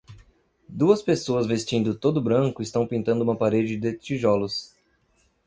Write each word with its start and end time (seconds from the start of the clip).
Duas 0.67 0.99
pessoas 0.99 1.45
vestindo 1.45 1.93
todo 1.93 2.19
branco 2.23 2.63
estão 2.63 2.87
pintando 2.87 3.23
uma 3.23 3.35
parede 3.37 3.77
de 3.77 3.93
tijolos. 3.93 4.75